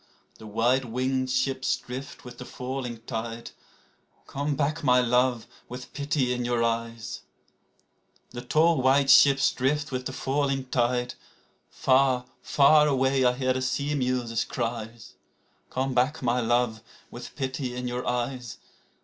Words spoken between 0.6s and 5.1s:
winged ships drift with the falling tide, Come back, my